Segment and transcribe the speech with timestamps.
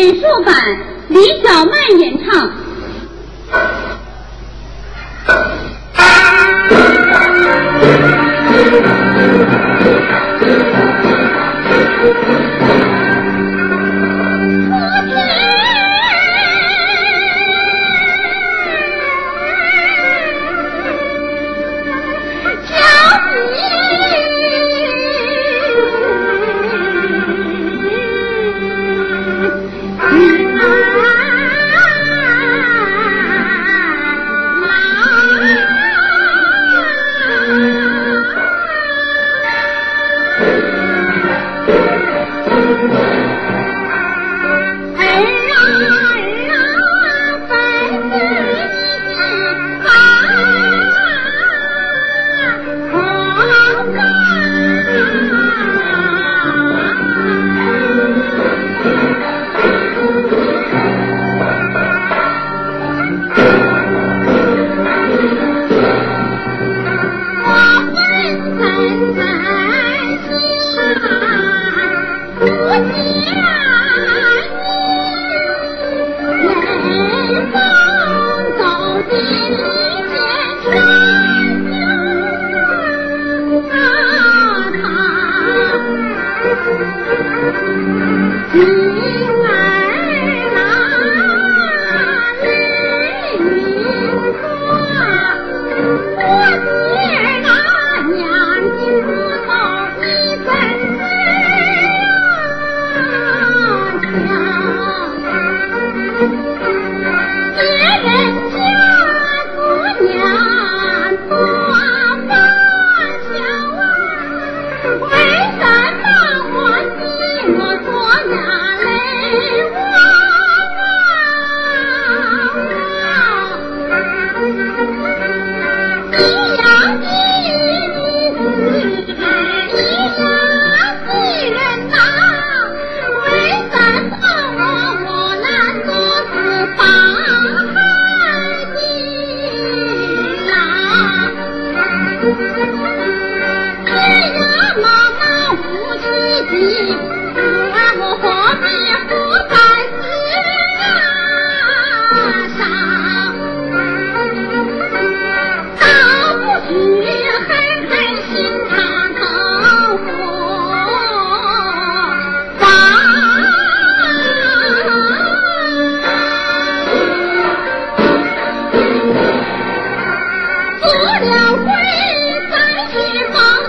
[0.00, 0.56] 美术版
[1.10, 2.50] 李小曼演唱。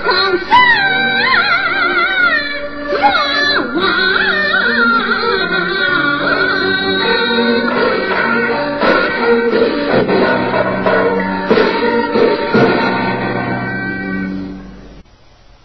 [0.03, 0.09] 我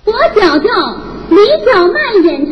[0.04, 0.68] 我脚叫
[1.30, 2.45] 你脚慢一点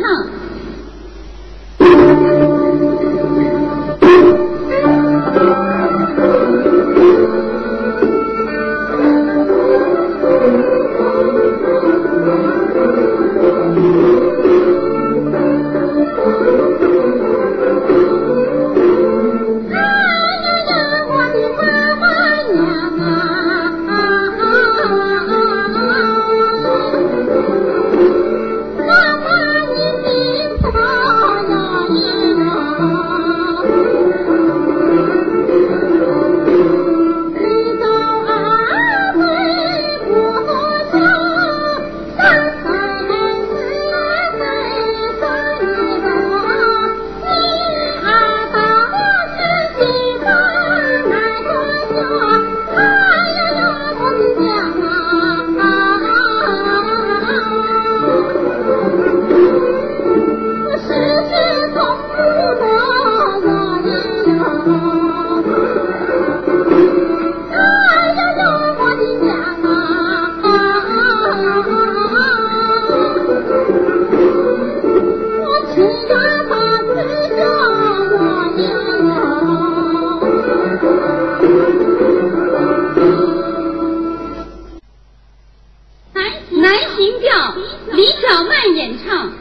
[86.51, 87.55] 南行调
[87.93, 89.33] 李小曼演唱。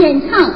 [0.00, 0.49] 演唱。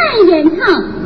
[0.00, 0.99] 再演唱